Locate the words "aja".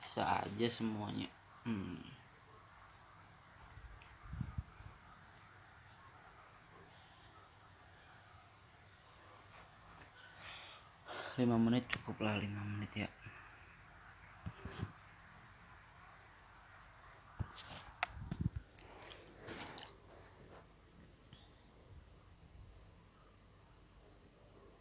0.26-0.66